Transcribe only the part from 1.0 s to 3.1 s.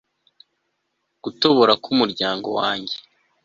gutobora ku muryango wanjye